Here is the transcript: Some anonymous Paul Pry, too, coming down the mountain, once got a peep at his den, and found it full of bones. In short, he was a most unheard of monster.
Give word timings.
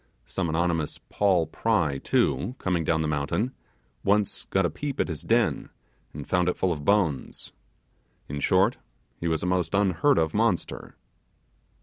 Some 0.25 0.49
anonymous 0.49 0.99
Paul 1.09 1.45
Pry, 1.45 1.99
too, 1.99 2.55
coming 2.57 2.83
down 2.83 3.03
the 3.03 3.07
mountain, 3.07 3.53
once 4.03 4.45
got 4.45 4.65
a 4.65 4.69
peep 4.71 4.99
at 4.99 5.09
his 5.09 5.21
den, 5.21 5.69
and 6.11 6.27
found 6.27 6.49
it 6.49 6.57
full 6.57 6.71
of 6.71 6.83
bones. 6.83 7.51
In 8.27 8.39
short, 8.39 8.77
he 9.19 9.27
was 9.27 9.43
a 9.43 9.45
most 9.45 9.75
unheard 9.75 10.17
of 10.17 10.33
monster. 10.33 10.95